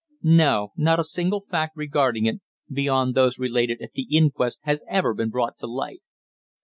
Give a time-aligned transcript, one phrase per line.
[0.23, 0.69] "No.
[0.75, 2.41] Not a single fact regarding it,
[2.73, 6.01] beyond those related at the inquest, has ever been brought to light."